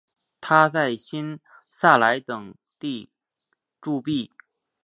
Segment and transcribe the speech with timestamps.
[0.39, 1.39] 他在新
[1.69, 3.11] 萨莱等地
[3.79, 4.31] 铸币。